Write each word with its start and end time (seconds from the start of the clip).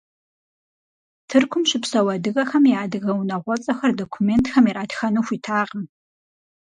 Тыркум 1.29 1.63
щыпсэу 1.69 2.07
адыгэхэм 2.15 2.63
я 2.77 2.77
адыгэ 2.85 3.11
унагъуэцӀэхэр 3.19 3.91
документхэм 3.99 4.65
иратхэну 4.69 5.25
хуитакъым. 5.25 5.83